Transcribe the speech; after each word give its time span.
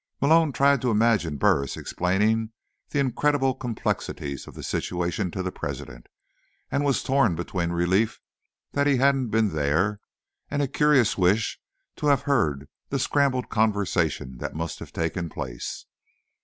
Malone 0.19 0.51
tried 0.51 0.81
to 0.81 0.89
imagine 0.89 1.37
Burris 1.37 1.77
explaining 1.77 2.49
the 2.89 2.97
incredible 2.97 3.53
complexities 3.53 4.47
of 4.47 4.55
the 4.55 4.63
situation 4.63 5.29
to 5.29 5.43
the 5.43 5.51
president, 5.51 6.07
and 6.71 6.83
was 6.83 7.03
torn 7.03 7.35
between 7.35 7.71
relief 7.71 8.19
that 8.71 8.87
he 8.87 8.97
hadn't 8.97 9.27
been 9.27 9.49
there 9.49 9.99
and 10.49 10.63
a 10.63 10.67
curious 10.67 11.19
wish 11.19 11.59
to 11.97 12.07
have 12.07 12.23
heard 12.23 12.67
the 12.89 12.97
scrambled 12.97 13.49
conversation 13.49 14.39
that 14.39 14.55
must 14.55 14.79
have 14.79 14.91
taken 14.91 15.29
place. 15.29 15.85